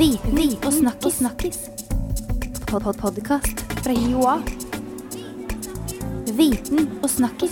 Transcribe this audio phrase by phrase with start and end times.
[0.00, 1.14] Viten og snakkis.
[1.14, 1.58] snakkis.
[2.66, 4.38] Pod -pod Podkast fra Joa.
[6.36, 7.50] Viten og snakkis.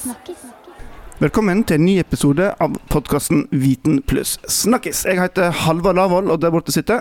[1.19, 5.04] Velkommen til en ny episode av podkasten Viten pluss snakkis.
[5.04, 7.01] Jeg heter Halvard Lavoll, og der borte sitter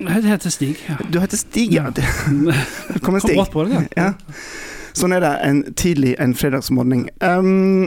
[0.00, 0.76] Jeg heter Stig.
[0.88, 0.96] Ja.
[1.12, 1.82] Du heter Stig, ja.
[1.82, 2.54] Velkommen,
[3.02, 3.36] Kom Stig.
[3.36, 4.02] brått på det, ja.
[4.04, 4.12] Ja.
[4.94, 7.08] Sånn er det en tidlig en fredagsmorgen.
[7.20, 7.84] Um,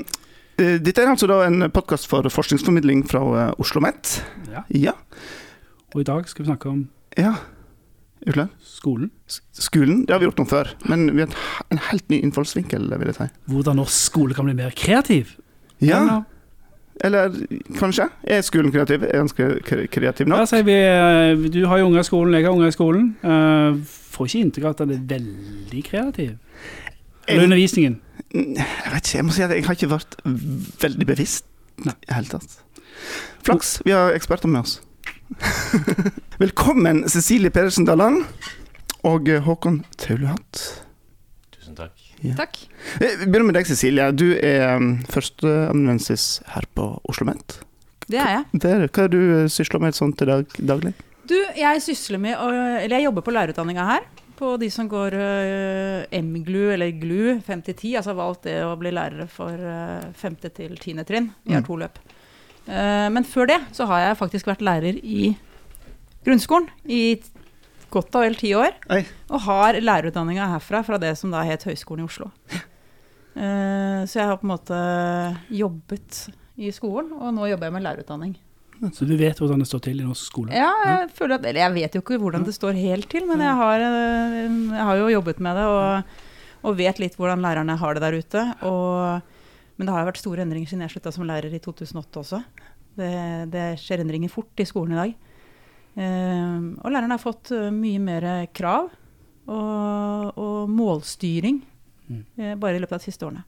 [0.59, 4.23] eh, dette er altså da en podkast for forskningsformidling fra uh, Oslo OsloMet.
[4.53, 4.63] ja.
[4.69, 4.91] Ja.
[5.93, 6.87] Og i dag skal vi snakke om
[7.17, 7.35] ja.
[8.63, 9.09] Skolen.
[9.51, 11.33] Skolen, det har vi gjort noe før, men vi har
[11.71, 13.27] en- helt ny innfallsvinkel, vil jeg si.
[13.51, 15.35] Hvordan norsk skole kan bli mer kreativ.
[15.81, 16.23] Ja,
[17.01, 17.33] eller
[17.79, 18.09] kanskje?
[18.23, 19.03] Er skolen kreativ?
[19.03, 20.47] Er den kreativ nok?
[20.47, 23.15] sier vi, eh, du har jo unger i skolen, jeg har unger i skolen.
[23.23, 23.81] Uh,
[24.13, 26.37] får ikke inntrykk av at den er veldig kreativ.
[27.27, 27.99] Eller undervisningen.
[28.33, 30.15] Jeg vet ikke, jeg må si at jeg har ikke vært
[30.81, 31.45] veldig bevisst
[31.79, 32.59] i det hele tatt.
[33.43, 34.79] Flaks, vi har eksperter med oss.
[36.43, 38.23] Velkommen Cecilie Pedersen Dalland
[39.07, 40.61] og Håkon Taulehatt.
[41.53, 41.99] Tusen takk.
[42.37, 42.59] Takk.
[43.01, 44.05] Eh, Vi begynner med deg, Cecilie.
[44.15, 47.57] Du er um, førsteamanuensis her på Oslo OsloMet.
[48.07, 48.45] Det er jeg.
[48.63, 48.85] Det er.
[48.87, 50.93] Hva er du eh, sysler med sånn til dag, daglig?
[51.27, 54.07] Du, jeg sysler med å Eller jeg jobber på lærerutdanninga her.
[54.39, 57.93] På de som går uh, MGLU eller GLU 5 til 10.
[58.01, 60.39] Altså valgt det å bli lærere for uh, 5.
[60.49, 61.03] til 10.
[61.07, 61.31] trinn.
[61.45, 61.67] Vi har Mm.
[61.69, 61.99] to løp.
[62.67, 65.33] Eh, men før det så har jeg faktisk vært lærer i
[66.23, 67.19] grunnskolen i
[67.93, 68.77] godt og vel ti år.
[68.93, 69.01] Oi.
[69.29, 72.31] Og har lærerutdanninga herfra, fra det som da het Høgskolen i Oslo.
[73.33, 74.79] Eh, så jeg har på en måte
[75.53, 76.23] jobbet
[76.61, 78.33] i skolen, og nå jobber jeg med lærerutdanning.
[78.93, 80.51] Så du vet hvordan det står til i norsk skole.
[80.57, 83.39] Ja, jeg føler at Eller jeg vet jo ikke hvordan det står helt til, men
[83.43, 86.17] jeg har, eh, jeg har jo jobbet med det og,
[86.63, 88.43] og vet litt hvordan lærerne har det der ute.
[88.67, 89.32] Og,
[89.77, 92.41] men det har jo vært store endringer siden jeg slutta som lærer i 2008 også.
[92.97, 93.11] Det,
[93.53, 95.13] det skjer endringer fort i skolen i dag.
[95.93, 98.91] Eh, og lærerne har fått eh, mye mer krav
[99.47, 101.61] og, og målstyring
[102.03, 102.23] Mm.
[102.35, 103.45] eh, bare i løpet av de siste årene.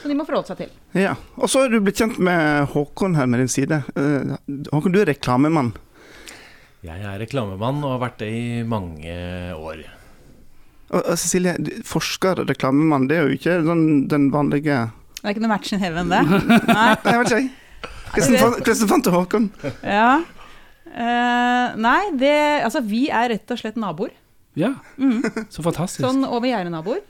[0.00, 0.70] Så de må forholde seg til.
[0.96, 1.10] Ja.
[1.36, 3.82] Og så er du blitt kjent med Håkon her med din side.
[3.92, 4.30] Eh,
[4.72, 5.68] Håkon, du er reklamemann.
[6.80, 9.12] Jeg er reklamemann og har vært det i mange
[9.52, 9.84] år.
[10.90, 11.54] Og, og Cecilie,
[11.86, 14.80] forsker og reklamemann, det er jo ikke den, den vanlige
[15.20, 16.22] Det er ikke noe match in heaven, det.
[16.30, 16.54] Nei.
[16.66, 17.50] Nei, jeg vet ikke, jeg.
[18.10, 19.44] Hvordan fant- du Håkon?
[19.86, 20.08] Ja.
[20.90, 22.32] Uh, nei, det
[22.66, 24.10] Altså, vi er rett og slett naboer.
[24.58, 25.20] Ja, Mm.
[25.48, 26.02] så fantastisk.
[26.02, 27.04] Sånn over gjerdet-naboer.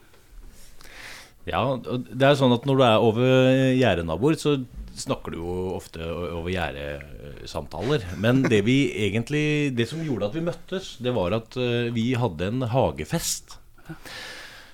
[1.48, 3.30] Ja, det er sånn at når du er over
[3.78, 4.58] gjerdenaboer, så
[5.00, 8.04] snakker du jo ofte over gjerdesamtaler.
[8.20, 8.76] Men det vi
[9.06, 13.56] egentlig Det som gjorde at vi møttes, det var at eh, vi hadde en hagefest.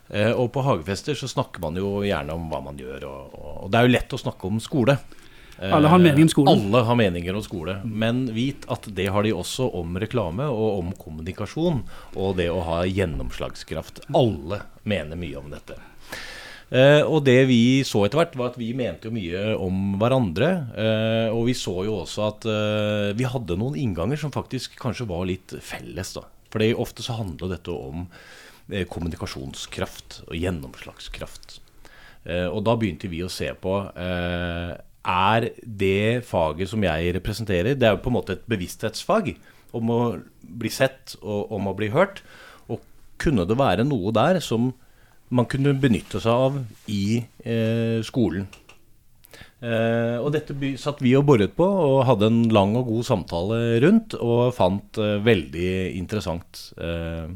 [0.08, 3.70] Eh, Og på hagefester så snakker man jo gjerne om hva man gjør, og, og,
[3.70, 4.98] det er jo lett å snakke om skole.
[5.58, 6.54] Eh, Alle har mening om skole.
[6.54, 7.80] Alle har meninger om skole.
[7.84, 11.82] Men vit at det har de også om reklame og om kommunikasjon
[12.14, 14.04] og det å ha gjennomslagskraft.
[14.14, 15.78] Alle mener mye om dette.
[16.66, 20.52] Eh, og det vi så etter hvert, var at vi mente jo mye om hverandre.
[21.32, 22.48] Og vi så jo også at
[23.16, 26.14] vi hadde noen innganger som faktisk kanskje var litt felles.
[26.18, 26.26] da.
[26.52, 28.06] Fordi ofte så handler dette om
[28.90, 31.60] kommunikasjonskraft og gjennomslagskraft.
[32.26, 34.72] Eh, og da begynte vi å se på eh,
[35.06, 39.36] Er det faget som jeg representerer, det er jo på en måte et bevissthetsfag
[39.76, 40.00] om å
[40.40, 42.24] bli sett og om å bli hørt.
[42.66, 42.82] Og
[43.22, 44.72] kunne det være noe der som
[45.28, 46.60] man kunne benytte seg av
[46.90, 48.48] i eh, skolen?
[49.56, 53.60] Eh, og dette satt vi og boret på og hadde en lang og god samtale
[53.82, 56.68] rundt, og fant eh, veldig interessant.
[56.76, 57.30] Eh,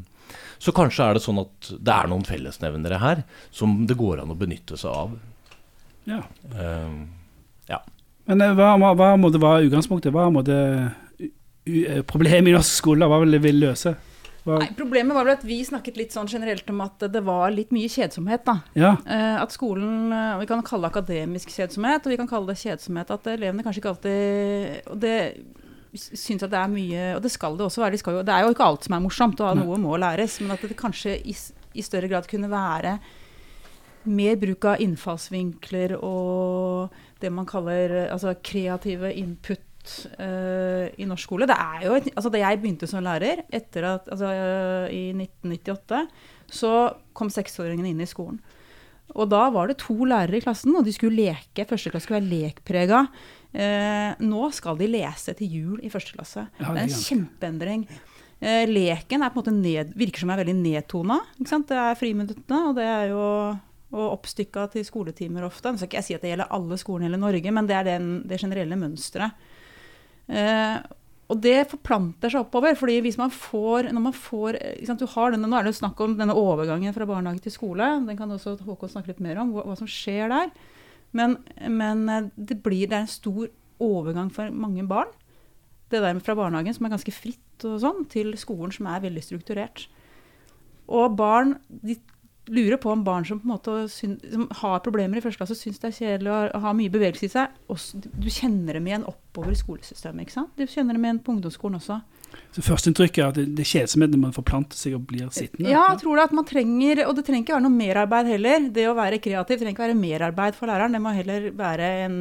[0.61, 4.33] så kanskje er det sånn at det er noen fellesnevnere her som det går an
[4.33, 5.15] å benytte seg av.
[6.09, 6.21] Ja.
[6.53, 7.07] Uh,
[7.69, 7.81] ja.
[8.29, 10.13] Men eh, hva, hva, hva må det være utgangspunktet?
[10.13, 10.61] Hva må det
[11.65, 13.09] eh, problemet i norsk skole?
[13.09, 13.95] Hva vil vi vil løse?
[14.45, 17.51] Hva, Nei, problemet var vel at vi snakket litt sånn generelt om at det var
[17.53, 18.55] litt mye kjedsomhet, da.
[18.73, 22.49] ja, Eh, at skolen eh, Vi kan kalle det akademisk kjedsomhet, og vi kan kalle
[22.49, 25.17] det kjedsomhet at elevene kanskje ikke alltid Og det
[25.97, 27.95] syns at det er mye Og det skal det også være.
[27.95, 30.39] De skal jo, det er jo ikke alt som er morsomt, og noe må læres.
[30.43, 31.35] Men at det kanskje i,
[31.75, 32.99] i større grad kunne være
[34.09, 39.61] mer bruk av innfallsvinkler og det man kaller altså, kreative input
[40.17, 41.49] uh, i norsk skole.
[41.49, 45.11] Det er jo et, altså, Da jeg begynte som lærer etter at, altså, uh, i
[45.13, 46.01] 1998,
[46.51, 46.73] så
[47.17, 48.41] kom seksåringene inn i skolen.
[49.11, 51.67] Og da var det to lærere i klassen, og de skulle leke.
[51.67, 53.05] Første klasse skulle være lekprega.
[53.51, 56.45] Eh, nå skal de lese til jul i første klasse.
[56.57, 57.83] Det er en kjempeendring.
[58.41, 61.19] Eh, leken er på en måte ned, virker som er veldig nedtona.
[61.37, 63.25] Det er friminuttene, og det er jo
[63.91, 65.67] og oppstykka til skoletimer ofte.
[65.67, 67.75] Nå skal ikke jeg si at det gjelder alle skolene i hele Norge, men det
[67.75, 69.49] er den, det generelle mønsteret.
[70.31, 70.77] Eh,
[71.31, 72.75] og det forplanter seg oppover.
[72.75, 74.57] fordi hvis man får, når man får
[74.87, 77.55] sant, du har denne, Nå er det jo snakk om denne overgangen fra barnehage til
[77.55, 77.87] skole.
[78.07, 80.51] Den kan også Håkon snakke litt mer om, hva, hva som skjer der.
[81.17, 81.37] Men,
[81.67, 83.49] men eh, det, blir, det er en stor
[83.81, 85.11] overgang for mange barn.
[85.91, 89.23] Det der fra barnehagen, som er ganske fritt, og sånn, til skolen, som er veldig
[89.25, 89.85] strukturert.
[90.91, 91.97] Og barn de
[92.51, 95.57] lurer på om barn som på en måte syn, som har problemer i første klasse,
[95.59, 97.59] syns det er kjedelig å ha mye bevegelse i seg.
[97.71, 100.25] Også, du kjenner dem igjen oppover i skolesystemet.
[100.25, 100.57] ikke sant?
[100.57, 102.01] Du kjenner dem igjen på ungdomsskolen også.
[102.51, 105.69] Så Førsteinntrykket er at det, det kjedsomhet når man forplanter seg og blir sittende?
[105.71, 108.65] Ja, jeg tror det at man trenger, og det trenger ikke være noe merarbeid heller.
[108.75, 110.97] Det å være kreativ trenger ikke være merarbeid for læreren.
[110.97, 112.17] Det må heller være en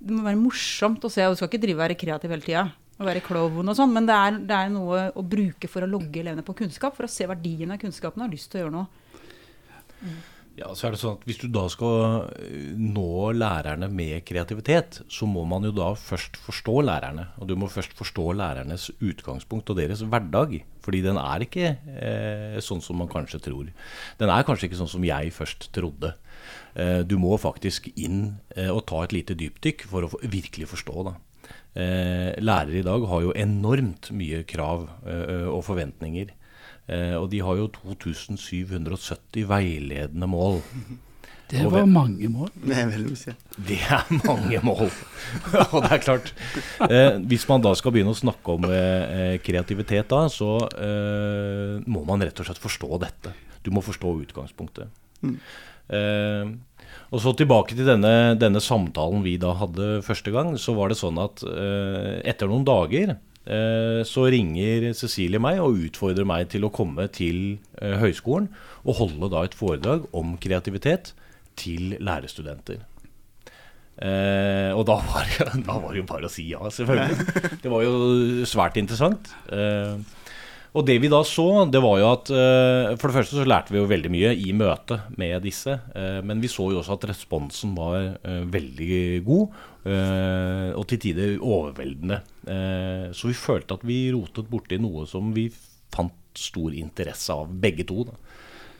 [0.00, 1.26] det må være morsomt å se.
[1.26, 2.64] og Du skal ikke drive og være kreativ hele tida
[3.00, 5.90] Å være klovn og sånn, men det er, det er, noe å bruke for å
[5.90, 8.64] logge elevene på kunnskap, for å se verdien av kunnskapen og ha lyst til å
[8.64, 8.88] gjøre noe.
[10.60, 15.00] Ja, så er det sånn at Hvis du da skal eh, nå lærerne med kreativitet,
[15.08, 17.30] så må man jo da først forstå lærerne.
[17.40, 20.58] Og du må først forstå lærernes utgangspunkt og deres hverdag.
[20.84, 23.72] Fordi den er ikke eh, sånn som man kanskje tror.
[24.20, 26.12] Den er kanskje ikke sånn som jeg først trodde.
[26.76, 31.08] Eh, du må faktisk inn eh, og ta et lite dypdykk for å virkelig forstå.
[31.08, 31.16] da.
[31.70, 36.34] Eh, lærere i dag har jo enormt mye krav eh, og forventninger.
[36.90, 40.60] Eh, og de har jo 2770 veiledende mål.
[41.50, 42.50] Det var mange mål.
[42.70, 43.32] Er mye.
[43.66, 44.86] Det er mange mål.
[45.72, 46.28] og det er klart
[46.86, 52.04] eh, Hvis man da skal begynne å snakke om eh, kreativitet da, så eh, må
[52.06, 53.34] man rett og slett forstå dette.
[53.66, 54.94] Du må forstå utgangspunktet.
[55.26, 55.34] Mm.
[55.98, 56.54] Eh,
[57.10, 60.54] og så tilbake til denne, denne, samtalen vi da hadde første gang.
[60.54, 63.29] Så var det sånn at eh, etter noen dager Eh,
[64.06, 68.50] så ringer Cecilie meg og utfordrer meg til å komme til eh, høyskolen
[68.84, 71.12] og holde da et foredrag om kreativitet
[71.58, 72.84] til lærerstudenter.
[74.00, 75.28] Eh, og da var,
[75.66, 77.36] da var, det jo bare å si ja, selvfølgelig.
[77.64, 79.32] Det var jo svært interessant.
[79.52, 80.00] Eh,
[80.70, 83.74] og det vi da så, det var jo at eh, For det første så lærte
[83.74, 85.74] vi jo veldig mye i møte med disse.
[85.96, 88.14] Uh, men vi så jo også at responsen var
[88.54, 89.58] veldig god.
[89.90, 92.20] og til tider overveldende.
[92.50, 95.44] Så vi følte at vi rotet borti noe som vi
[95.94, 98.06] fant stor interesse av, begge to.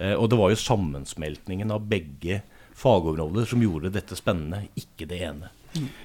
[0.00, 2.40] og det var jo sammensmeltningen av begge
[2.80, 5.50] fagområder som gjorde dette spennende, ikke det ene.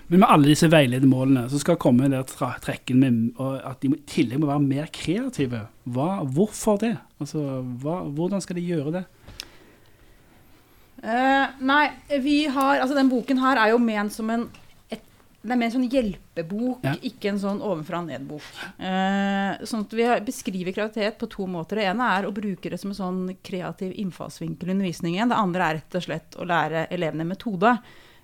[0.07, 2.25] Men med alle disse veiledende målene så skal komme der
[2.61, 5.65] trekken med at de i tillegg må være mer kreative.
[5.89, 6.93] Hva, hvorfor det?
[7.21, 7.41] Altså,
[7.81, 9.05] hva, hvordan skal de gjøre det?
[11.05, 11.89] Uh, nei,
[12.23, 14.47] vi har Altså, den boken her er jo ment som en
[15.45, 16.93] det er mer en sånn hjelpebok, ja.
[17.05, 18.45] ikke en sånn ovenfra-ned-bok.
[18.81, 21.79] Eh, sånn at Vi beskriver kreativitet på to måter.
[21.79, 25.29] Det ene er å bruke det som en sånn kreativ innfallsvinkel i undervisningen.
[25.29, 27.75] Det andre er rett og slett å lære elevene metode.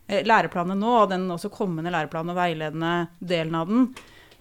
[0.08, 3.88] Eh, læreplanen nå, og den også kommende læreplanen og veiledende delen av den,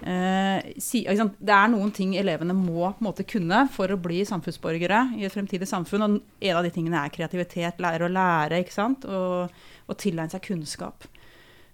[0.00, 4.24] eh, si, det er noen ting elevene må på en måte kunne for å bli
[4.24, 6.06] samfunnsborgere i et fremtidig samfunn.
[6.08, 9.04] Og en av de tingene er kreativitet, lære å lære, ikke sant?
[9.04, 11.06] Og, og tilegne seg kunnskap.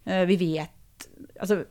[0.07, 0.76] Eh, vi vet
[1.37, 1.65] Altså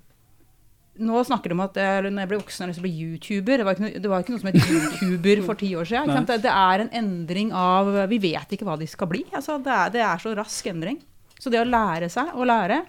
[0.96, 3.06] nå snakker de om at jeg, når jeg ble voksen, jeg lyst til å bli
[3.06, 3.60] YouTuber.
[3.60, 6.28] Det var, ikke, det var ikke noe som het YouTuber for ti år siden.
[6.30, 9.26] Det, det, er en endring av Vi vet ikke hva de skal bli.
[9.36, 11.02] Altså, det, er, det er så rask endring.
[11.36, 12.80] Så det å lære seg å lære,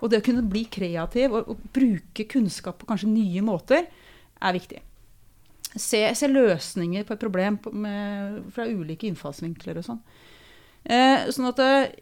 [0.00, 3.90] og det å kunne bli kreativ og, og bruke kunnskap på kanskje nye måter,
[4.40, 4.80] er viktig.
[5.70, 10.00] Se, se løsninger på et problem på, med, fra ulike innfallsvinkler og sånn.
[10.88, 11.92] Eh, sånn at eh,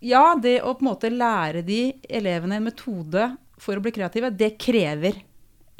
[0.00, 3.26] Ja, det å på en måte lære de elevene en metode
[3.60, 5.18] for å bli kreative, det krever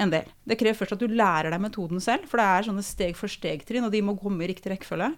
[0.01, 0.29] en del.
[0.45, 3.33] Det krever først at du lærer deg metoden selv, for det er sånne steg for
[3.33, 5.11] steg-trinn, og de må komme i riktig rekkefølge.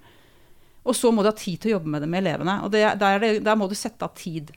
[0.83, 2.57] Og så må du ha tid til å jobbe med det med elevene.
[2.67, 4.51] Og det, der, der, må du sette av tid.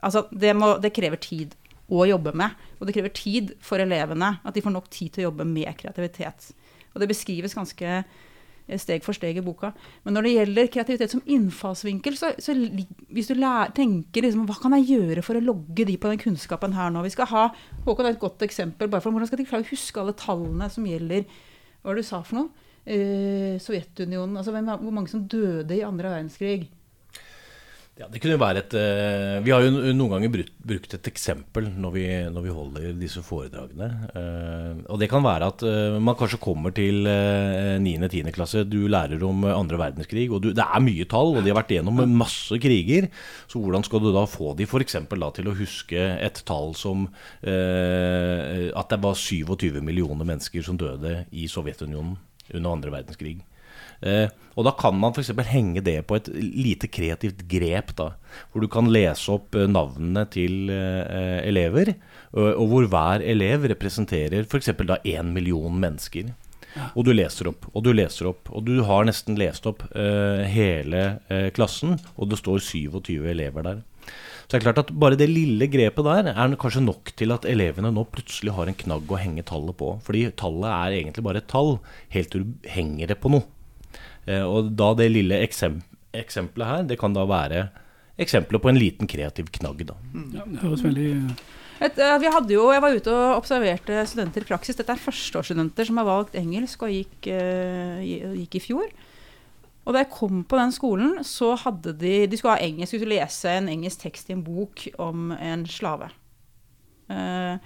[0.00, 1.54] Altså, det, må, det, krever tid
[1.88, 2.56] å jobbe med.
[2.78, 4.34] Og det krever tid for elevene.
[4.44, 6.50] At de får nok tid til å jobbe med kreativitet.
[6.92, 8.02] Og det beskrives ganske
[8.78, 9.72] steg for steg i boka.
[10.04, 14.58] Men når det gjelder kreativitet som innfallsvinkel, så, så hvis du lærer, tenker liksom, hva
[14.62, 17.02] kan jeg gjøre for å logge de på den kunnskapen her nå?
[17.02, 17.44] Vi skal ha
[17.86, 18.88] Håkon er et godt eksempel.
[18.88, 22.04] bare for Hvordan skal de klare å huske alle tallene som gjelder Hva var det
[22.04, 22.68] du sa for noe?
[22.86, 26.68] eh, Sovjetunionen altså hvem, Hvor mange som døde i andre verdenskrig?
[28.00, 31.08] Ja, det kunne jo være et uh, Vi har jo noen ganger brukt, brukt et
[31.10, 33.88] eksempel når vi, når vi, holder disse foredragene.
[34.14, 38.30] Uh, og det kan være at uh, man kanskje kommer til uh, 9.-10.
[38.32, 41.60] klasse, du lærer om andre verdenskrig, og du, det er mye tall, og de har
[41.60, 43.10] vært gjennom masse kriger.
[43.50, 44.96] Så hvordan skal du da få de f.eks.
[45.36, 47.04] til å huske et tall som
[47.40, 52.16] at det var 27 millioner mennesker som døde i Sovjetunionen?
[52.54, 53.40] under andre verdenskrig.
[54.00, 55.32] Eh, og da kan man f.eks.
[55.50, 58.10] henge det på et lite kreativt grep, da.
[58.50, 61.94] Hvor du kan lese opp eh, navnene til eh, elever,
[62.30, 64.72] og, hvor hver elev representerer f.eks.
[64.86, 66.32] da én million mennesker.
[66.94, 68.52] Og du leser opp, og du leser opp.
[68.54, 71.00] Og du har nesten lest opp hele
[71.56, 73.80] klassen, og det står 27 elever der.
[74.50, 77.46] Så det er klart at Bare det lille grepet der er kanskje nok til at
[77.46, 79.96] elevene nå plutselig har en knagg å henge tallet på.
[80.06, 81.80] Fordi tallet er egentlig bare et tall,
[82.14, 83.46] helt til du henger det på noe.
[84.26, 85.80] Eh, og da det lille eksem
[86.16, 87.68] eksempelet her, det kan da være
[88.20, 89.86] eksempler på en liten kreativ knagg.
[89.86, 89.96] da.
[90.34, 91.08] Ja, det høres veldig
[91.80, 94.76] Et, eh, vi hadde jo, jeg var ute og observerte studenter i praksis.
[94.76, 98.02] Dette er førsteårsstudenter som har valgt engelsk og gikk, eh,
[98.36, 98.90] gikk i fjor.
[99.86, 103.16] Og da jeg kom på den skolen, så hadde de De skulle ha engelsk, skulle
[103.16, 106.10] lese en engelsk tekst i en bok om en slave.
[107.08, 107.56] Eh,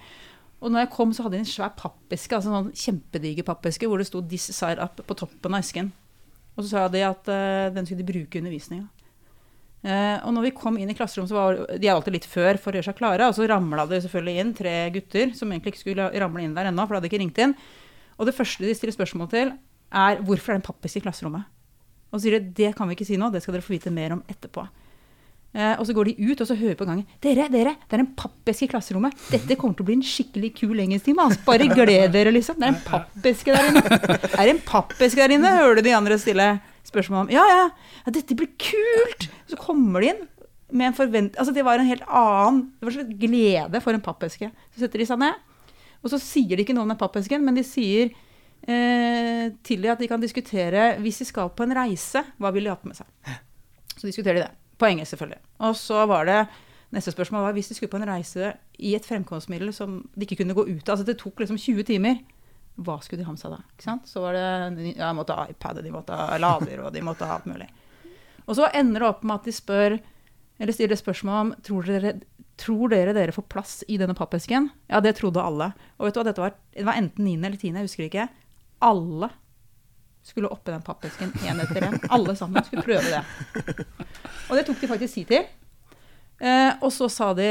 [0.62, 3.88] og når jeg kom, så hadde de en svær pappeske, altså en sånn kjempediger pappeske,
[3.88, 5.92] hvor det sto 'This side up' på toppen av esken.
[6.54, 8.86] Og så sa de at uh, den skulle de bruke i undervisninga.
[9.84, 12.72] Uh, og når vi kom inn i klasserommet, så var de alltid litt før for
[12.72, 13.28] å gjøre seg klare.
[13.28, 16.70] Og så ramla det selvfølgelig inn tre gutter som egentlig ikke skulle ramle inn der
[16.70, 17.56] ennå, for de hadde ikke ringt inn.
[18.16, 19.52] Og det første de stiller spørsmål til,
[19.94, 21.50] er hvorfor er det en pappis i klasserommet?
[22.10, 23.92] Og så sier de det kan vi ikke si nå, det skal dere få vite
[23.94, 24.62] mer om etterpå.
[25.54, 27.06] Eh, og så går de ut og så hører på gangen.
[27.22, 29.14] Dere, dere, det er en pappeske i klasserommet.
[29.30, 31.28] Dette kommer til å bli en skikkelig kul engelsktime.
[31.28, 31.44] Altså.
[31.46, 32.58] Bare gled dere, liksom.
[32.58, 33.84] Det er en pappeske der inne.
[34.40, 35.52] Er det en pappeske der inne?
[35.60, 36.48] Hører du de andre stille
[36.88, 37.30] spørsmål om.
[37.32, 37.60] Ja, ja,
[38.02, 39.28] ja, dette blir kult!
[39.50, 40.24] Så kommer de inn
[40.74, 41.38] med en forvent...
[41.38, 44.50] Altså, det var en helt annen Det var så glede for en pappeske.
[44.74, 45.38] Så setter de seg ned,
[46.02, 49.94] og så sier de ikke noe om den pappesken, men de sier eh, til dem
[49.94, 52.90] at de kan diskutere hvis de skal på en reise, hva vil de ha på
[52.90, 53.38] med seg?
[53.94, 54.52] Så diskuterer de det.
[54.84, 55.40] På engelsk, selvfølgelig.
[55.64, 56.38] Og så var det
[56.94, 60.36] Neste spørsmål var hvis de skulle på en reise i et fremkomstmiddel som de ikke
[60.42, 60.92] kunne gå ut av.
[60.94, 62.20] Altså det tok liksom 20 timer.
[62.86, 63.58] Hva skulle de ha med seg da?
[63.74, 64.06] Ikke sant?
[64.10, 64.44] Så var det
[64.92, 67.66] ja, De måtte ha iPad, de måtte ha lader, og de måtte ha alt mulig.
[68.44, 69.98] Og så ender det opp med at de spør,
[70.60, 72.14] eller stiller spørsmål om tror dere,
[72.60, 74.68] tror dere dere får plass i denne pappesken.
[74.90, 75.72] Ja, det trodde alle.
[75.98, 77.38] Og vet du hva, dette var, det var enten 9.
[77.40, 78.28] eller 10., jeg husker ikke.
[78.84, 79.30] Alle
[80.24, 81.98] skulle oppi den pappesken én etter én.
[82.14, 83.84] Alle sammen skulle prøve det.
[84.48, 85.44] Og det tok de faktisk tid til.
[86.44, 87.48] Eh, og så sa de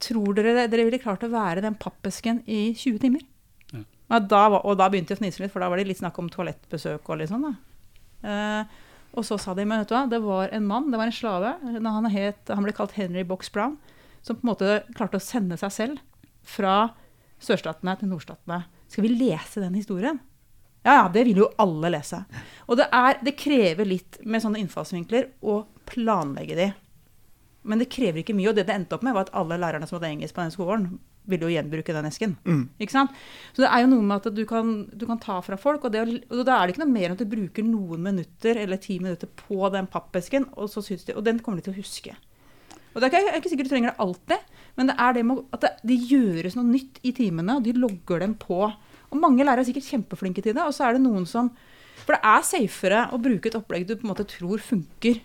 [0.00, 3.24] tror dere dere ville klart å være den pappesken i 20 timer?
[3.72, 3.82] Ja.
[4.12, 6.00] Ja, da var, og da begynte de å fnise litt, for da var det litt
[6.00, 7.48] snakk om toalettbesøk og litt sånn.
[7.48, 7.56] da.
[8.30, 8.78] Eh,
[9.10, 11.14] og så sa de men vet du hva, det var en mann, det var en
[11.14, 11.56] slave.
[11.66, 13.78] Han, het, han ble kalt Henry Box Brown,
[14.22, 16.02] som på en måte klarte å sende seg selv
[16.46, 16.92] fra
[17.42, 18.62] sørstatene til nordstatene.
[18.90, 20.20] Skal vi lese den historien?
[20.82, 22.22] Ja, ja, det vil jo alle lese.
[22.70, 25.60] Og det, er, det krever litt med sånne innfallsvinkler å
[25.90, 26.70] planlegge de.
[27.68, 28.48] Men det krever ikke mye.
[28.48, 30.54] Og det det endte opp med, var at alle lærerne som hadde engelsk på den
[30.54, 30.86] skolen,
[31.28, 32.32] ville jo gjenbruke den esken.
[32.48, 32.62] Mm.
[32.80, 33.12] Ikke sant?
[33.52, 35.92] Så det er jo noe med at du kan, du kan ta fra folk, og,
[35.94, 38.80] det, og da er det ikke noe mer enn at du bruker noen minutter eller
[38.80, 41.80] ti minutter på den pappesken, og, så synes de, og den kommer de til å
[41.80, 42.16] huske.
[42.90, 45.14] Og det er ikke, jeg er ikke sikkert du trenger det alltid, men det er
[45.14, 48.64] det med at det, det gjøres noe nytt i timene, og de logger dem på.
[49.10, 51.50] Og mange lærere er sikkert kjempeflinke til det, og så er det noen som
[52.06, 55.18] For det er safere å bruke et opplegg du på en måte tror funker,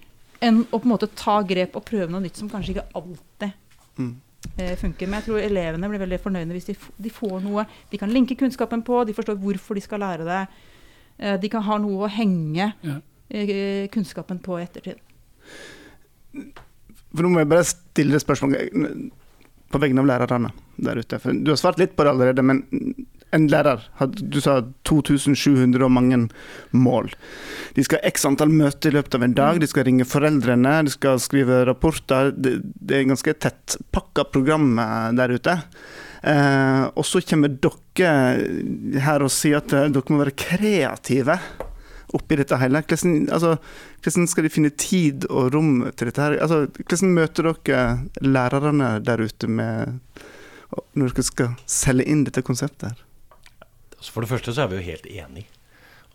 [0.44, 3.54] enn å på en måte ta grep og prøve noe nytt som kanskje ikke alltid
[3.98, 4.15] Mm.
[4.60, 5.08] eh, funker.
[5.08, 8.36] Men jeg tror elevene blir veldig fornøyde hvis de, de får noe de kan linke
[8.36, 10.42] kunnskapen på, de forstår hvorfor de skal lære det.
[11.18, 12.98] Eh, de kan ha noe å henge Ja.
[13.32, 15.00] eh, kunnskapen på i ettertid.
[17.15, 18.56] For nå må jeg bare stille spørsmål
[19.72, 21.20] på vegne av lærerne der ute.
[21.24, 22.63] For du har svart litt på det allerede, men
[23.36, 23.84] en lærer
[24.20, 26.20] Du sa 2700 og mange
[26.72, 27.12] mål.
[27.75, 30.77] De skal ha x antall møter i løpet av en dag, de skal ringe foreldrene,
[30.88, 32.32] de skal skrive rapporter.
[32.36, 35.60] Det, det er ganske tettpakka program eh, der ute.
[36.25, 41.38] Eh, og så kommer dere her og sier at eh, dere må være kreative
[42.15, 42.82] oppi dette hele.
[42.86, 43.58] Hvordan, altså,
[44.04, 46.38] hvordan skal de finne tid og rom til dette her?
[46.39, 47.84] Altså, hvordan møter dere
[48.24, 50.00] lærerne der ute med
[50.96, 52.94] når dere skal selge inn dette konseptet?
[52.94, 53.06] her?
[53.98, 55.52] Altså for det første så er vi jo helt enige.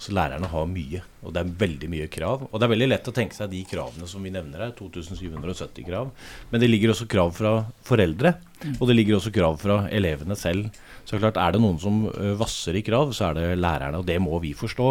[0.00, 2.46] Altså Lærerne har mye, og det er veldig mye krav.
[2.46, 5.84] Og det er veldig lett å tenke seg de kravene som vi nevner her, 2770
[5.84, 6.08] krav.
[6.48, 7.50] Men det ligger også krav fra
[7.84, 8.32] foreldre,
[8.78, 10.72] og det ligger også krav fra elevene selv.
[11.04, 12.00] Så klart Er det noen som
[12.40, 14.88] vasser i krav, så er det lærerne, og det må vi forstå.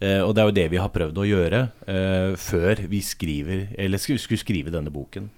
[0.00, 3.66] Eh, og det er jo det vi har prøvd å gjøre eh, før vi skriver,
[3.76, 5.28] eller skulle, skrive denne boken.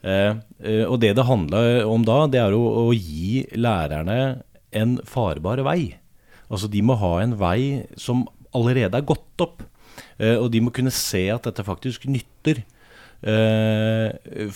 [0.00, 0.32] Eh,
[0.64, 4.38] eh, og det det handla om da, det er å, å gi lærerne
[4.72, 5.98] en farbar vei.
[6.48, 8.26] Altså de må ha en vei som
[8.56, 9.62] allerede er gått opp.
[10.18, 12.62] Eh, og de må kunne se at dette faktisk nytter.
[13.18, 14.52] Eh,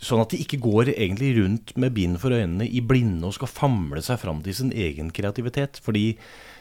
[0.00, 3.50] sånn at de ikke går egentlig rundt med bind for øynene i blinde og skal
[3.50, 5.82] famle seg fram til sin egen kreativitet.
[5.82, 6.14] Fordi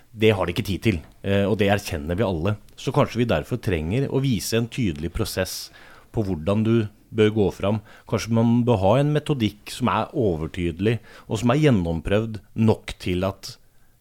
[0.10, 2.58] Det har de ikke tid til, eh, og det erkjenner vi alle.
[2.76, 5.70] Så kanskje vi derfor trenger å vise en tydelig prosess
[6.12, 7.82] på hvordan du bør gå fram.
[8.10, 10.98] Kanskje man bør ha en metodikk som er overtydelig,
[11.30, 13.59] og som er gjennomprøvd nok til at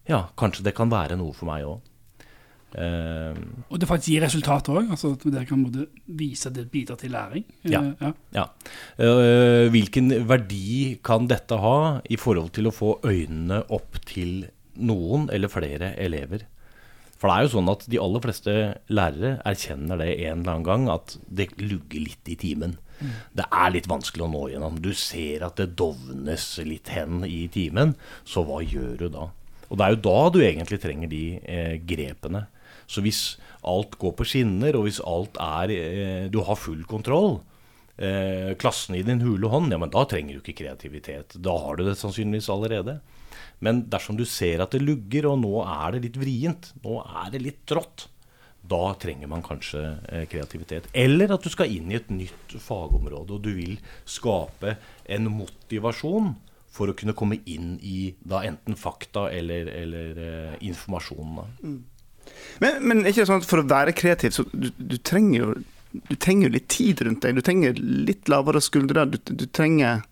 [0.08, 1.84] ja, kanskje det kan være noe for meg òg.
[2.68, 3.32] Uh,
[3.72, 4.90] Og det faktisk gir resultater òg.
[4.92, 5.86] Altså at dere kan både
[6.18, 7.46] vise at det bidrar til læring.
[7.64, 7.80] Ja.
[7.80, 8.10] Eh, ja.
[8.36, 8.44] Ja.
[9.00, 15.30] Uh, hvilken verdi kan dette ha i forhold til å få øynene opp til noen
[15.32, 16.44] eller flere elever?
[17.18, 18.52] For det er jo sånn at de aller fleste
[18.94, 22.76] lærere erkjenner det en eller annen gang, at det lugger litt i timen.
[23.34, 24.78] Det er litt vanskelig å nå gjennom.
[24.82, 29.26] Du ser at det dovnes litt hen i timen, så hva gjør du da?
[29.68, 32.46] Og det er jo da du egentlig trenger de eh, grepene.
[32.88, 33.22] Så hvis
[33.68, 37.40] alt går på skinner, og hvis alt er eh, Du har full kontroll,
[37.98, 41.36] eh, klassen i din hule hånd, ja, men da trenger du ikke kreativitet.
[41.44, 42.98] Da har du det sannsynligvis allerede.
[43.64, 47.34] Men dersom du ser at det lugger, og nå er det litt vrient, nå er
[47.34, 48.06] det litt trått,
[48.68, 49.82] da trenger man kanskje
[50.12, 50.90] eh, kreativitet.
[50.96, 54.76] Eller at du skal inn i et nytt fagområde, og du vil skape
[55.08, 56.34] en motivasjon
[56.78, 61.40] for å kunne komme inn i da enten fakta eller, eller eh, informasjonen.
[61.40, 61.72] Da.
[62.62, 65.42] Men, men er ikke det sånn at for å være kreativ, så du, du trenger
[65.42, 65.50] jo
[65.88, 67.38] du trenger litt tid rundt deg.
[67.38, 69.06] Du trenger litt lavere skuldre.
[69.08, 70.02] Du, du trenger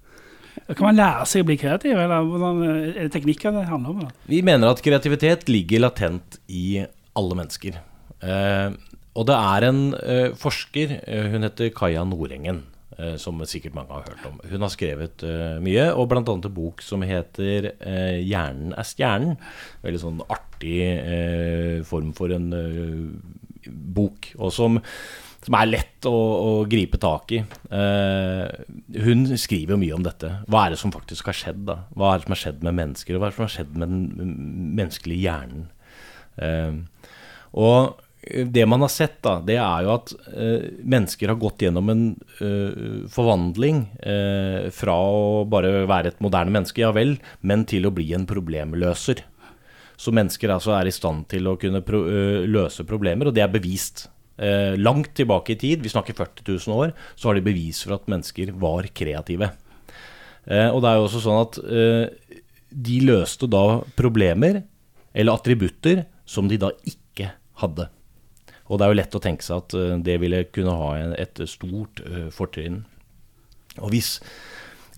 [0.70, 4.06] Kan man lære seg å bli kreativ, eller hvordan, er det teknikker det handler om?
[4.06, 4.28] Da?
[4.32, 6.80] Vi mener at kreativitet ligger latent i
[7.16, 7.76] alle mennesker.
[8.24, 8.70] Eh,
[9.16, 12.64] og det er en eh, forsker, eh, hun heter Kaja Nordengen,
[13.20, 14.38] som sikkert mange har hørt om.
[14.50, 16.22] Hun har skrevet eh, mye, og bl.a.
[16.22, 19.36] en bok som heter eh, 'Hjernen er stjernen'.
[19.84, 24.80] Veldig sånn artig eh, form for en eh, bok, og som
[25.46, 27.38] som er lett å, å gripe tak i.
[27.70, 28.46] Eh,
[29.04, 30.32] hun skriver jo mye om dette.
[30.50, 31.60] Hva er det som faktisk har skjedd?
[31.68, 31.76] da?
[31.94, 33.76] Hva er det som har skjedd med mennesker, og hva er det som har skjedd
[33.78, 34.32] med den
[34.80, 35.68] menneskelige hjernen?
[36.42, 36.80] Eh,
[37.62, 41.92] og det man har sett, da, det er jo at eh, mennesker har gått gjennom
[41.92, 42.02] en
[42.42, 47.16] eh, forvandling eh, fra å bare være et moderne menneske, ja vel,
[47.46, 49.22] men til å bli en problemløser.
[49.96, 53.46] Så mennesker altså er i stand til å kunne pro eh, løse problemer, og det
[53.46, 54.08] er bevist.
[54.36, 57.96] Eh, langt tilbake i tid, vi snakker 40 000 år, så har de bevis for
[57.96, 59.52] at mennesker var kreative.
[60.44, 61.60] Eh, og det er jo også sånn at
[62.76, 63.64] de løste da
[63.96, 64.64] problemer,
[65.16, 67.30] eller attributter, som de da ikke
[67.62, 67.86] hadde.
[68.66, 71.42] Og det er jo lett å tenke seg at eh, det ville kunne ha et
[71.50, 72.82] stort eh, fortrinn.
[73.78, 74.16] Og hvis,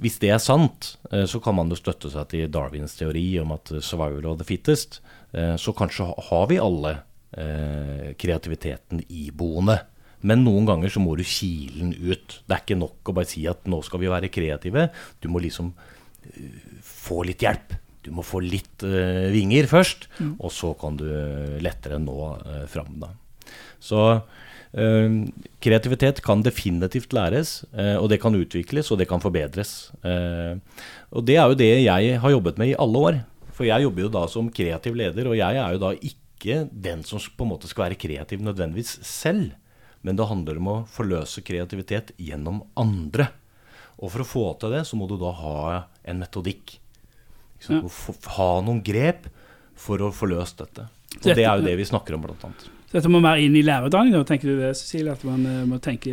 [0.01, 3.53] hvis det er sant, eh, så kan man jo støtte seg til Darwins teori om
[3.57, 5.03] at survival of the fittest.
[5.29, 6.95] Så kanskje har vi alle
[8.17, 9.75] kreativiteten iboende.
[10.25, 12.39] Men noen ganger så må du kile den ut.
[12.49, 14.87] Det er ikke nok å bare si at nå skal vi være kreative.
[15.21, 15.69] Du må liksom
[16.81, 17.77] få litt hjelp.
[18.09, 21.05] Du må få litt vinger først, og så kan du
[21.61, 22.17] lettere nå
[22.73, 22.97] fram.
[23.05, 23.13] Da.
[23.81, 24.03] Så
[24.73, 25.17] eh,
[25.65, 29.91] kreativitet kan definitivt læres, eh, og det kan utvikles, og det kan forbedres.
[30.03, 30.59] Eh,
[31.15, 33.21] og det er jo det jeg har jobbet med i alle år.
[33.59, 37.03] For jeg jobber jo da som kreativ leder, og jeg er jo da ikke den
[37.03, 39.57] som på en måte skal være kreativ nødvendigvis selv.
[40.07, 43.33] Men det handler om å forløse kreativitet gjennom andre.
[43.99, 45.59] Og for å få til det, så må du da ha
[46.07, 46.77] en metodikk.
[47.67, 47.83] Ja.
[48.39, 49.27] Ha noen grep
[49.79, 50.87] for å få løst dette.
[51.19, 52.69] Og det er jo det vi snakker om, blant annet.
[52.89, 55.13] Så dette må mer inn i lærerutdanningen, tenker du det, Cecilie?
[55.13, 56.09] At man uh, må tenke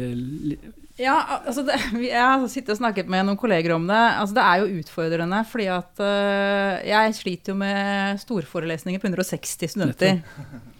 [1.00, 4.02] Ja, altså det, jeg har sittet og snakket med noen kolleger om det.
[4.20, 9.72] Altså det er jo utfordrende, fordi at uh, jeg sliter jo med storforelesninger på 160
[9.72, 10.20] studenter.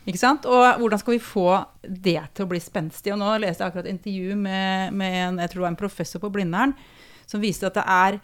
[0.06, 0.44] Ikke sant?
[0.46, 1.50] Og hvordan skal vi få
[1.82, 3.16] det til å bli spenstig?
[3.16, 5.84] Og nå leste jeg akkurat et intervju med, med en, jeg tror det var en
[5.86, 6.76] professor på Blindern,
[7.26, 8.20] som viste at det er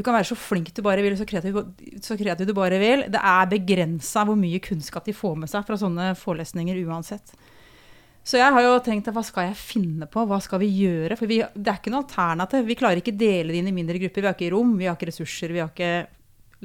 [0.00, 1.58] du kan være så flink du bare vil, så kreativ,
[2.00, 3.04] så kreativ du bare vil.
[3.12, 7.34] Det er begrensa hvor mye kunnskap de får med seg fra sånne forelesninger uansett.
[8.24, 11.16] Så jeg har jo tenkt hva skal jeg finne på, hva skal vi gjøre?
[11.20, 12.64] For vi, det er ikke noe alternativ.
[12.68, 14.24] Vi klarer ikke dele det inn i mindre grupper.
[14.24, 15.92] Vi har ikke rom, vi har ikke ressurser, vi har ikke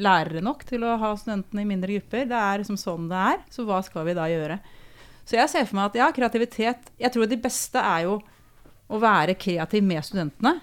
[0.06, 2.28] lærere nok til å ha studentene i mindre grupper.
[2.32, 3.44] Det er liksom sånn det er.
[3.52, 4.60] Så hva skal vi da gjøre?
[5.26, 8.20] Så jeg ser for meg at ja, kreativitet Jeg tror det beste er jo
[8.86, 10.60] å være kreativ med studentene.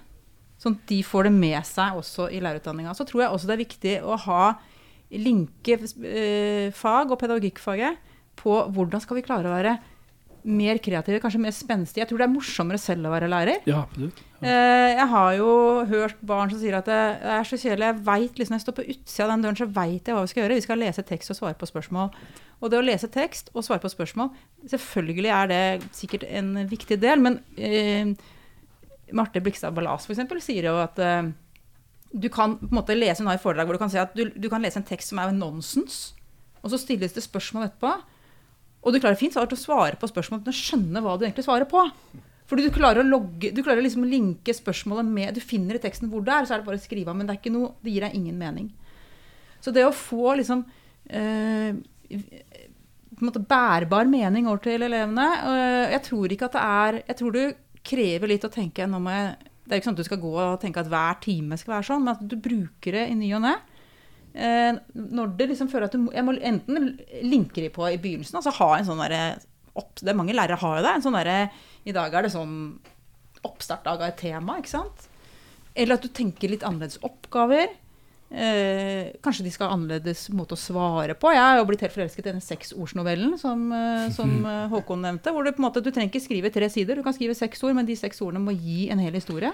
[0.62, 2.94] Sånn at de får det med seg også i lærerutdanninga.
[2.94, 4.42] Så tror jeg også det er viktig å ha
[5.12, 9.74] linke eh, fag og pedagogikkfaget på hvordan skal vi klare å være
[10.42, 12.02] mer kreative, kanskje mer spenstige.
[12.02, 13.62] Jeg tror det er morsommere selv å være lærer.
[13.68, 14.22] Ja, absolutt.
[14.42, 15.50] Eh, jeg har jo
[15.90, 16.98] hørt barn som sier at det
[17.36, 17.90] er så kjedelig.
[17.92, 20.32] Jeg vet, liksom, jeg står på utsida av den døren, så veit jeg hva vi
[20.32, 20.58] skal gjøre.
[20.58, 22.10] Vi skal lese tekst og svare på spørsmål.
[22.62, 24.30] Og det å lese tekst og svare på spørsmål,
[24.70, 25.62] selvfølgelig er det
[25.94, 28.14] sikkert en viktig del, men eh,
[29.16, 31.28] Marte Blikstad Ballas eksempel, sier jo at uh,
[32.12, 34.12] du kan på en måte lese hun har et foredrag hvor du kan si at
[34.16, 36.12] du, du kan lese en tekst som er nonsens.
[36.62, 37.94] og så stilles det spørsmål etterpå.
[38.82, 41.46] Og du klarer fint til å svare på spørsmål uten å skjønne hva du egentlig
[41.46, 41.82] svarer på.
[42.50, 46.10] Fordi du klarer å logge, du klarer liksom linke spørsmålet med Du finner i teksten
[46.12, 47.18] hvor det er, så er det bare å skrive av.
[47.18, 48.68] Men det, noe, det gir deg ingen mening.
[49.62, 50.64] Så det å få liksom
[51.06, 51.78] eh,
[52.12, 56.98] på en måte bærbar mening over til elevene eh, Jeg tror ikke at det er
[57.04, 57.42] Jeg tror du
[57.86, 60.32] krever litt å tenke nå må jeg, Det er ikke sånn at du skal gå
[60.38, 63.30] og tenke at hver time skal være sånn, men at du bruker det i ny
[63.36, 63.54] og ne.
[64.32, 66.86] Eh, når det liksom føler at du Jeg må enten
[67.20, 69.24] linke de på i begynnelsen, altså ha en sånn derre
[70.00, 70.94] det er Mange lærere har jo det.
[70.96, 71.36] en sånn derre
[71.84, 72.56] I dag er det sånn
[73.42, 75.08] oppstartdag av et tema, ikke sant?
[75.74, 77.72] Eller at du tenker litt annerledes oppgaver.
[78.32, 81.34] Eh, kanskje de skal ha annerledes måte å svare på.
[81.34, 85.34] Jeg har jo blitt helt forelsket i denne seksordsnovellen som, eh, som eh, Håkon nevnte.
[85.34, 87.60] hvor det på en måte, Du trenger ikke skrive tre sider, du kan skrive seks
[87.62, 89.52] ord, men de seks ordene må gi en hel historie.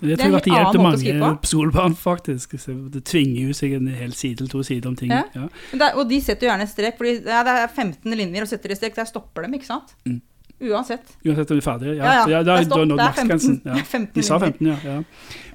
[0.00, 1.00] Det tror jeg det hjelper mange
[1.44, 2.56] skolebarn, faktisk.
[2.92, 5.12] Det tvinger jo seg en hel side eller to sider om ting.
[5.12, 5.24] Ja.
[5.36, 5.48] Ja.
[5.76, 8.72] Er, og de setter jo gjerne strek, for ja, det er 15 linjer, og setter
[8.72, 9.92] de strek, der stopper dem, ikke sant?
[10.08, 10.20] Mm.
[10.60, 11.16] Uansett.
[11.26, 11.94] Uansett om vi er ferdige.
[11.98, 13.62] Ja, Ja, ja, det er stopp, det er 15.
[13.64, 13.74] Ja.
[13.96, 14.76] 15 De sa 15, ja.
[14.84, 15.00] ja.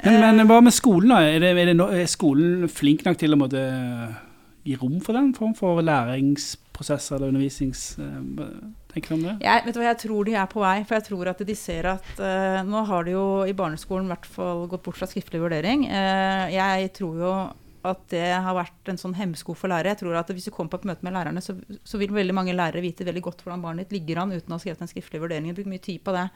[0.06, 1.22] Men, men hva med skolen, da?
[1.26, 3.64] Er, det, er, det no, er skolen flink nok til å måtte
[4.62, 7.96] gi rom for den form for læringsprosesser eller undervisnings...
[7.98, 8.54] eh,
[8.92, 9.34] Tenker du om det?
[9.46, 11.54] Jeg, vet du hva, jeg tror de er på vei, for jeg tror at de
[11.56, 15.08] ser at uh, Nå har de jo i barneskolen i hvert fall gått bort fra
[15.08, 15.86] skriftlig vurdering.
[15.88, 17.32] Uh, jeg tror jo
[17.88, 19.94] at det har vært en sånn hemsko for lærere.
[19.94, 22.36] Jeg tror at Hvis du kommer på et møte med lærerne, så, så vil veldig
[22.38, 24.92] mange lærere vite veldig godt hvordan barnet ditt ligger an uten å ha skrevet en
[24.92, 25.50] skriftlig vurdering.
[25.50, 26.28] Jeg bruker mye tid på det.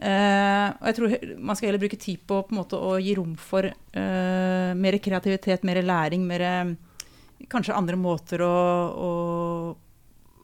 [0.00, 3.34] Uh, og jeg tror man skal heller bruke tid på, på måte, å gi rom
[3.36, 6.76] for uh, mer kreativitet, mer læring, mer eh,
[7.50, 8.56] Kanskje andre måter å,
[9.00, 9.10] å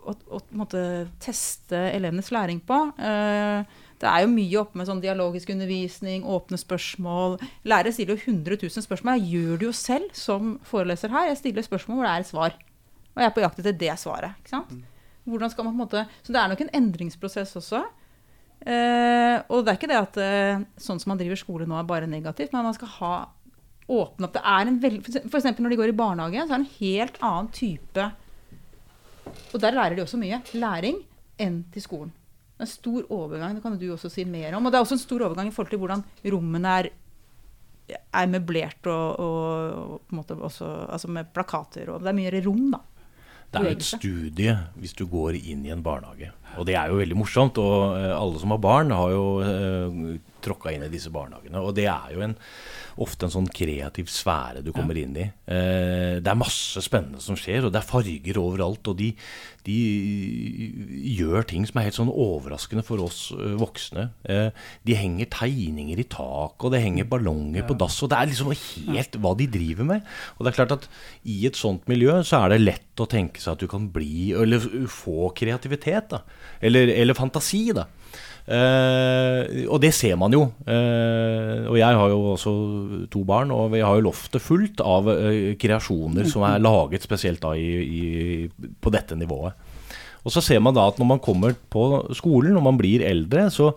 [0.07, 0.81] å, å måte,
[1.23, 2.79] teste elevenes læring på.
[2.99, 7.39] Eh, det er jo mye oppe med sånn dialogisk undervisning, åpne spørsmål.
[7.69, 9.21] Lærere stiller jo 100 000 spørsmål.
[9.21, 11.31] Jeg gjør det jo selv som foreleser her.
[11.31, 12.59] Jeg stiller spørsmål hvor det er et svar.
[13.15, 14.37] Og jeg er på jakt etter det svaret.
[14.43, 14.75] ikke sant?
[15.27, 17.81] Hvordan skal man på en måte, Så det er nok en endringsprosess også.
[18.67, 21.89] Eh, og det er ikke det at eh, sånn som man driver skole nå, er
[21.89, 22.53] bare negativt.
[22.53, 23.15] Men man skal ha
[23.87, 24.37] åpne opp.
[24.37, 27.21] Det er en veld, eksempel når de går i barnehage, så er det en helt
[27.23, 28.13] annen type
[29.53, 30.41] og der lærer de også mye.
[30.55, 31.03] Læring
[31.43, 32.13] enn til skolen.
[32.57, 34.67] En stor overgang, det kan du også si mer om.
[34.67, 36.89] Og det er også en stor overgang i forhold til hvordan rommene er,
[37.93, 41.93] er møblert og, og, på en måte også altså med plakater.
[41.93, 42.81] Og det er mye rom, da.
[43.47, 46.33] Det er et studie hvis du går inn i en barnehage.
[46.59, 47.61] Og det er jo veldig morsomt.
[47.63, 50.17] Og eh, alle som har barn, har jo eh,
[50.47, 51.63] tråkka inn i disse barnehagene.
[51.63, 52.35] Og det er jo en,
[53.03, 55.27] ofte en sånn kreativ sfære du kommer inn i.
[55.51, 58.93] Eh, det er masse spennende som skjer, og det er farger overalt.
[58.93, 59.11] Og de,
[59.67, 59.79] de
[61.17, 64.09] gjør ting som er helt sånn overraskende for oss eh, voksne.
[64.31, 64.49] Eh,
[64.87, 68.01] de henger tegninger i taket, og det henger ballonger på dass.
[68.05, 70.17] Og det er liksom helt hva de driver med.
[70.37, 70.91] Og det er klart at
[71.27, 74.31] i et sånt miljø så er det lett å tenke seg at du kan bli,
[74.37, 76.23] eller få kreativitet, da.
[76.61, 77.87] Eller, eller fantasi, da.
[78.47, 80.45] Eh, og det ser man jo.
[80.71, 82.53] Eh, og jeg har jo også
[83.13, 87.43] to barn, og vi har jo loftet fullt av eh, kreasjoner som er laget spesielt
[87.43, 89.59] da i, i, på dette nivået.
[90.27, 91.85] Og så ser man da at når man kommer på
[92.19, 93.71] skolen, når man blir eldre, så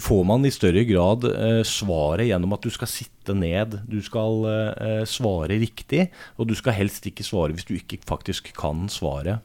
[0.00, 4.46] får man i større grad eh, svaret gjennom at du skal sitte ned, du skal
[4.48, 6.06] eh, svare riktig,
[6.40, 9.44] og du skal helst ikke svare hvis du ikke faktisk kan svaret.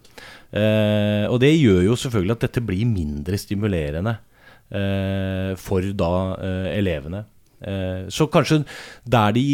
[0.55, 4.15] Eh, og det gjør jo selvfølgelig at dette blir mindre stimulerende
[4.71, 7.25] eh, for da eh, elevene.
[7.59, 8.63] Eh, så kanskje
[9.03, 9.47] der de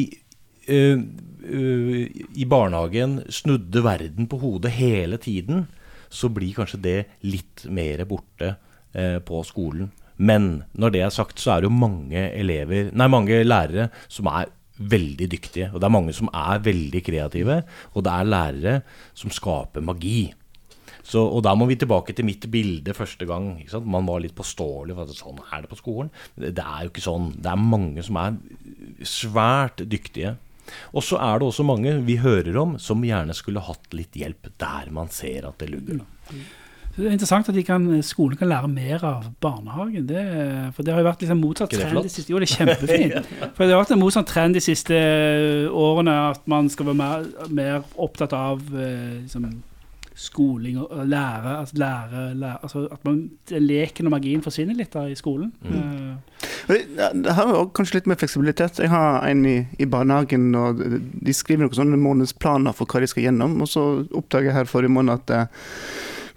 [0.72, 5.66] i barnehagen snudde verden på hodet hele tiden,
[6.12, 8.56] så blir kanskje det litt mer borte
[8.94, 9.92] eh, på skolen.
[10.22, 14.30] Men når det er sagt, så er det jo mange elever, nei, mange lærere som
[14.30, 15.72] er veldig dyktige.
[15.72, 17.62] Og det er mange som er veldig kreative,
[17.94, 18.76] og det er lærere
[19.18, 20.30] som skaper magi.
[21.02, 23.56] Så, og da må vi tilbake til mitt bilde første gang.
[23.90, 24.96] Man var litt påståelig.
[24.96, 26.12] For at sånn er det på skolen.
[26.38, 27.32] Det er jo ikke sånn.
[27.42, 28.38] Det er mange som er
[29.08, 30.36] svært dyktige.
[30.96, 34.52] Og så er det også mange vi hører om som gjerne skulle hatt litt hjelp
[34.62, 36.02] der man ser at det lugger.
[36.92, 40.04] Det er interessant at kan, skolen kan lære mer av barnehagen.
[40.10, 40.24] Det,
[40.76, 43.30] for det har jo vært liksom motsatt trend de siste Jo, det er kjempefint.
[43.56, 44.98] For det har vært en motsatt trend de siste
[45.72, 49.48] årene at man skal være mer, mer opptatt av eh, liksom,
[50.16, 51.58] skoling og og lære.
[51.60, 55.52] Altså, lære, lære altså at man, leken og magien forsvinner litt da i skolen.
[55.62, 55.76] Mm.
[55.76, 56.48] Uh.
[56.68, 56.82] Det
[57.26, 58.80] det har jo kanskje litt mer fleksibilitet.
[58.80, 63.10] Jeg har en i, i barnehagen, og de skriver noen sånne månedsplaner for hva de
[63.12, 63.60] skal gjennom.
[63.64, 65.66] Og så oppdager jeg her forrige måned at eh,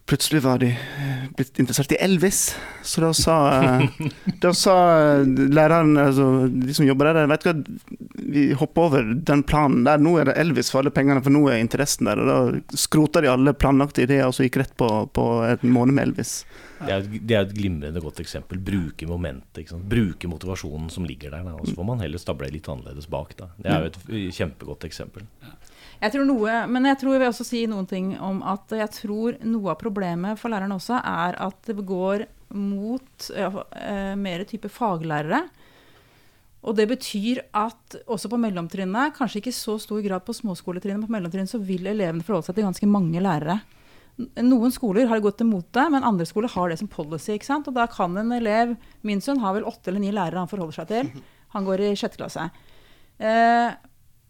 [0.06, 2.56] plutselig var de eh, blitt interessert i Elvis.
[2.82, 4.08] Så da sa, eh,
[4.40, 7.54] da sa eh, læreren, altså de som jobber der, vet du hva,
[8.34, 10.02] vi hopper over den planen der.
[10.02, 12.20] Nå er det Elvis for alle pengene, for nå er interessen der.
[12.20, 15.96] Og da skrota de alle planlagte ideer og så gikk rett på, på en måned
[15.96, 16.36] med Elvis.
[16.84, 18.60] Det er, det er et glimrende godt eksempel.
[18.60, 19.62] Bruke momentet.
[19.62, 19.86] Ikke sant?
[19.88, 21.48] Bruke motivasjonen som ligger der.
[21.54, 23.32] Og så får man heller stable litt annerledes bak.
[23.38, 23.48] Da.
[23.56, 25.24] Det er jo et kjempegodt eksempel.
[26.00, 28.90] Jeg tror noe, men jeg tror jeg vil også si noen ting om at jeg
[28.96, 34.44] tror noe av problemet for lærerne også er at det går mot ja, eh, mer
[34.48, 35.44] type faglærere.
[36.64, 41.02] Og det betyr at også på mellomtrinnet, kanskje ikke i så stor grad på småskoletrinnet,
[41.02, 43.59] men på mellomtrinnet så vil elevene forholde seg til ganske mange lærere.
[44.46, 47.35] Noen skoler har gått imot det, men andre skoler har det som policy.
[47.35, 47.68] ikke sant?
[47.68, 50.78] Og da kan en elev Min sønn har vel åtte eller ni lærere han forholder
[50.78, 51.11] seg til.
[51.52, 52.46] Han går i sjette klasse.
[53.18, 53.74] Eh,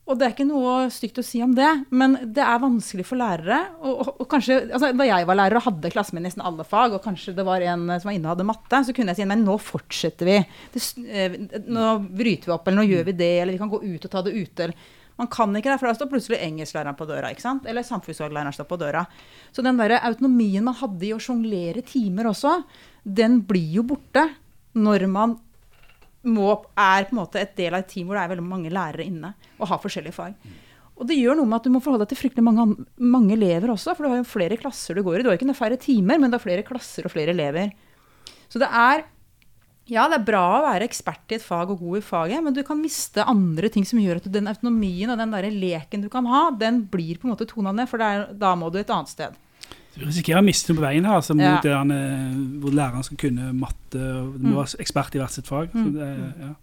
[0.04, 3.16] og det er ikke noe stygt å si om det, men det er vanskelig for
[3.16, 3.60] lærere.
[3.80, 6.66] Og, og, og kanskje, altså, Da jeg var lærer og hadde klassen min nesten alle
[6.68, 9.22] fag, og kanskje det var en som var inne og hadde matte, så kunne jeg
[9.22, 10.36] si men nå fortsetter vi.
[10.74, 13.80] Det, eh, nå bryter vi opp, eller nå gjør vi det, eller vi kan gå
[13.80, 14.68] ut og ta det ute.
[15.16, 17.32] Man kan ikke det, for da står plutselig engelsklæreren på døra.
[17.32, 17.64] ikke sant?
[17.70, 19.06] Eller samfunnsfaglæreren står på døra.
[19.56, 22.58] Så den der autonomien man hadde i å sjonglere timer også,
[23.04, 24.28] den blir jo borte
[24.74, 25.38] når man
[26.26, 28.72] må, er på en måte et del av et team hvor det er veldig mange
[28.72, 30.36] lærere inne og har forskjellige fag.
[30.94, 32.68] Og det gjør noe med at du må forholde deg til fryktelig mange,
[33.02, 35.24] mange elever også, for du har jo flere klasser du går i.
[35.24, 37.72] Du har ikke noe færre timer, men du har flere klasser og flere elever.
[38.46, 39.02] Så det er
[39.90, 42.54] ja, det er bra å være ekspert i et fag og god i faget, men
[42.56, 46.08] du kan miste andre ting som gjør at den autonomien og den der leken du
[46.12, 48.78] kan ha, den blir på en måte tona ned, for det er, da må du
[48.80, 49.36] et annet sted.
[49.94, 51.60] Du risikerer å miste noe på veien her, altså, mot Ja.
[51.62, 51.90] det han,
[52.60, 54.64] hvor læreren skal kunne matte og du må Mm.
[54.64, 55.70] være ekspert i hvert sitt fag.
[55.72, 56.08] Så det,
[56.40, 56.54] ja.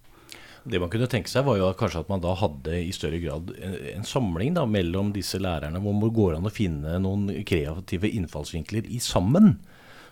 [0.67, 3.20] Det man kunne tenke seg, var jo at kanskje at man da hadde i større
[3.24, 7.32] grad en, en samling da, mellom disse lærerne, hvor det går an å finne noen
[7.46, 9.56] kreative innfallsvinkler i sammen.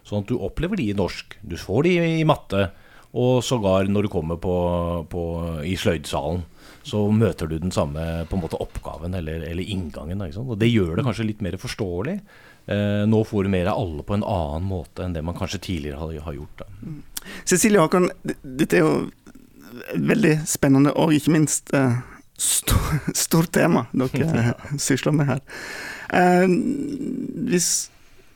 [0.04, 2.72] Sånn at du opplever de i norsk, du får de i matte,
[3.14, 5.22] og sågar når du kommer på, på,
[5.66, 6.44] i sløydsalen,
[6.84, 10.18] så møter du den samme på en måte oppgaven eller, eller inngangen.
[10.18, 10.50] da, Ikke sant?
[10.50, 12.22] Og det gjør det kanskje litt mer forståelig.
[12.70, 15.60] Eh, nå får du mer av alle på en annen måte enn det man kanskje
[15.60, 16.62] tidligere har, gjort.
[16.62, 16.68] Da.
[17.50, 18.10] Cecilie Håkon,
[18.44, 18.92] dette er jo
[19.98, 21.98] veldig spennende og ikke minst eh,
[22.38, 25.42] stor, stort tema dere sysler med her.
[26.14, 26.46] Eh,
[27.50, 27.72] hvis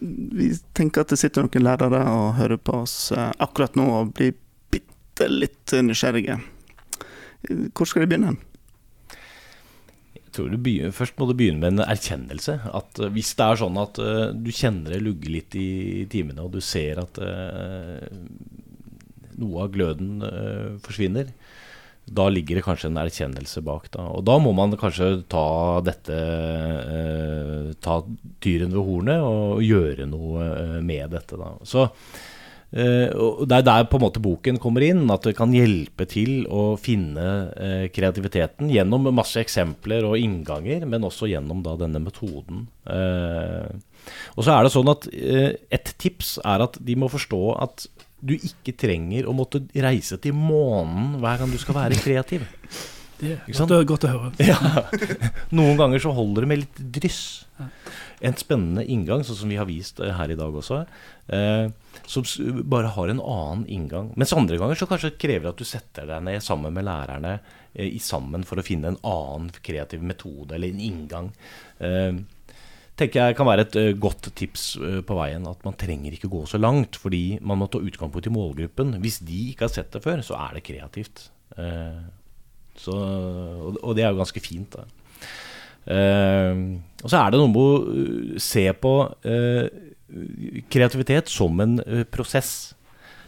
[0.01, 4.15] vi tenker at det sitter noen lærere og hører på oss eh, akkurat nå og
[4.17, 4.33] blir
[4.73, 6.39] bitte litt nysgjerrige,
[7.77, 8.33] hvor skal de begynne?
[8.33, 8.41] hen?
[10.33, 12.59] Begynner, Først må du begynne med en erkjennelse.
[12.73, 16.45] At eh, Hvis det er sånn at eh, du kjenner det lugge litt i timene,
[16.45, 18.07] og du ser at eh,
[19.37, 20.21] noe av gløden
[20.85, 21.31] forsvinner,
[22.03, 23.87] da ligger det kanskje en erkjennelse bak.
[23.95, 24.05] Da.
[24.13, 26.17] Og da må man kanskje ta dette
[27.83, 27.95] Ta
[28.43, 31.39] tyren ved hornet og gjøre noe med dette.
[31.39, 31.53] Da.
[31.65, 31.87] Så
[32.73, 36.47] og Det er der på en måte boken kommer inn, at det kan hjelpe til
[36.49, 42.65] å finne eh, kreativiteten gjennom masse eksempler og innganger, men også gjennom da denne metoden.
[42.89, 43.69] Eh,
[44.33, 47.85] og så er det sånn at eh, Et tips er at de må forstå at
[48.23, 52.47] du ikke trenger å måtte reise til månen hver gang du skal være kreativ.
[53.23, 54.31] Det er godt, å- godt å høre.
[54.51, 54.57] Ja.
[55.55, 57.21] Noen ganger så holder det med litt dryss.
[58.23, 60.81] En spennende inngang, sånn som vi har vist eh, her i dag også,
[61.35, 61.67] eh,
[62.09, 62.23] som
[62.71, 64.11] bare har en annen inngang.
[64.19, 67.33] Mens andre ganger så kanskje krever at du setter deg ned sammen med lærerne
[67.75, 71.29] eh, sammen for å finne en annen kreativ metode eller en inngang.
[71.83, 72.15] Eh,
[72.99, 74.65] tenker jeg kan være et godt tips
[75.07, 78.33] på veien at man trenger ikke gå så langt, fordi man må ta utgangspunkt i
[78.35, 78.95] målgruppen.
[79.03, 81.27] Hvis de ikke har sett det før, så er det kreativt.
[82.73, 84.77] Eh, så, og, og det er jo ganske fint.
[84.77, 84.85] Da.
[85.93, 86.61] Eh,
[87.03, 88.93] og så er det noe med å uh, se på
[89.27, 89.67] eh,
[90.71, 92.73] kreativitet som en eh, prosess.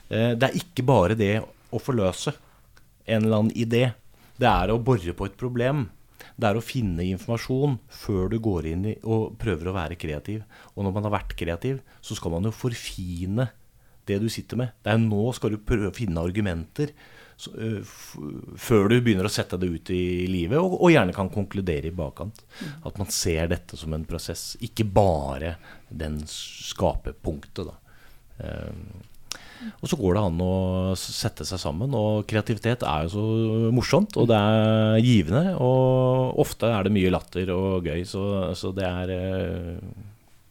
[0.09, 2.35] Eh, det er ikke bare det å forløse
[3.05, 3.89] en eller annen idé.
[4.39, 5.89] Det er å bore på et problem.
[6.35, 10.43] Det er å finne informasjon før du går inn i og prøver å være kreativ.
[10.75, 13.49] Og når man har vært kreativ, så skal man jo forfine
[14.05, 14.73] det du sitter med.
[14.83, 16.91] Det er nå skal du prøve å finne argumenter
[17.37, 21.95] før du begynner å sette det ut i livet, og, og gjerne kan konkludere i
[21.95, 22.39] bakkant.
[22.87, 25.55] At man ser dette som en prosess, ikke bare
[25.89, 27.73] den skaperpunktet.
[28.39, 28.87] Ehm,
[29.81, 30.55] og så går det an å
[30.99, 36.69] sette seg sammen, og kreativitet er jo så morsomt, og det er givende, og ofte
[36.71, 38.25] er det mye latter og gøy, så,
[38.57, 39.15] så det er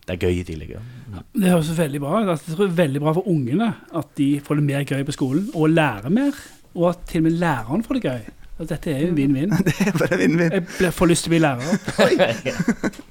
[0.05, 0.75] det er gøy i tillegg.
[0.75, 1.23] Ja.
[1.33, 2.33] Det høres veldig bra ut.
[2.35, 5.47] Altså, det er veldig bra for ungene at de får det mer gøy på skolen,
[5.57, 6.43] og lærer mer.
[6.75, 8.33] Og at til og med læreren får det gøy.
[8.59, 9.55] Og dette er jo en vinn-vinn.
[9.67, 10.69] Det er bare vinn-vinn.
[10.81, 13.01] Jeg får lyst til å bli lærer.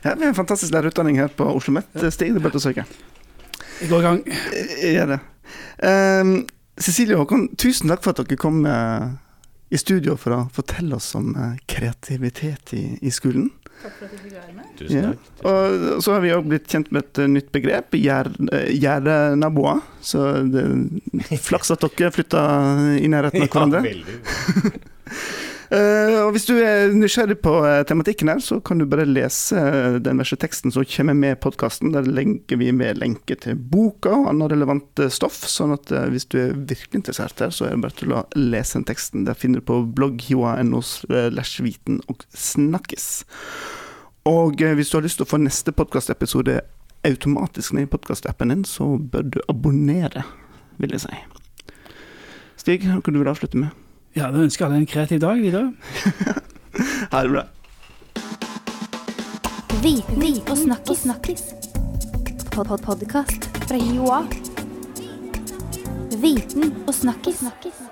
[0.00, 1.90] Ja, vi har en fantastisk lærerutdanning her på Oslo Met.
[2.14, 2.86] Stig, du bør søke.
[3.82, 4.22] Vi går i gang.
[4.80, 5.18] Jeg gjør det.
[5.84, 6.30] Um,
[6.80, 9.10] Cecilie og Håkon, tusen takk for at dere kom uh,
[9.68, 11.34] i studio for å fortelle oss om
[11.68, 13.50] kreativitet i, i skolen.
[13.80, 14.66] Takk for at du fikk være med.
[14.76, 15.22] Tusen takk.
[15.24, 15.46] Tusen takk.
[15.96, 19.80] Og så har vi òg blitt kjent med et uh, nytt begrep, gjær- eh, gjerdenaboer.
[20.04, 22.42] Så det er flaks at dere flytta
[23.00, 23.80] i nærheten av hverandre.
[23.84, 24.80] Ja, veldig.
[25.70, 29.54] Eh, og hvis du er nysgjerrig på eh, tematikken her, så kan du bare lese
[29.54, 31.92] eh, den verste teksten som kommer med podkasten.
[31.94, 35.38] Der legger vi med lenke til boka og annet relevant stoff.
[35.46, 38.80] sånn at hvis du er virkelig interessert her, så er det bare til å lese
[38.80, 39.28] den teksten.
[39.28, 43.06] Der finner du på blogghiva.no slash viten og snakkes.
[44.26, 46.58] Og hvis du har lyst til å få neste podkastepisode
[47.06, 50.26] automatisk ned i podkastappen din, så bør du abonnere,
[50.82, 51.22] vil jeg si.
[52.60, 53.79] Stig, hva kan du vil avslutte med?
[54.16, 55.72] Ja, da ønsker alle en kreativ dag videre.
[57.12, 57.42] Ha det bra.
[59.82, 61.02] Viten og snakkis.
[61.02, 61.42] snakkis.
[62.50, 64.22] Pod -pod Podkast fra Joa.
[66.22, 67.38] Viten og snakkis.
[67.38, 67.89] snakkis.